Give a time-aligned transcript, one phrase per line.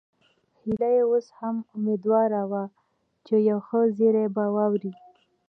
[0.59, 2.63] هيله اوس هم اميدواره وه
[3.25, 4.91] چې یو ښه زیری به واوري